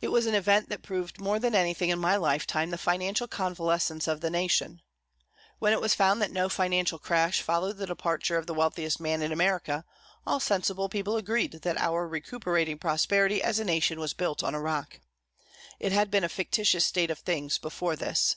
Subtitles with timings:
[0.00, 4.06] It was an event that proved more than anything in my lifetime the financial convalescence
[4.06, 4.80] of the nation.
[5.58, 9.22] When it was found that no financial crash followed the departure of the wealthiest man
[9.22, 9.84] in America,
[10.24, 14.60] all sensible people agreed that our recuperating prosperity as a nation was built on a
[14.62, 15.00] rock.
[15.80, 18.36] It had been a fictitious state of things before this.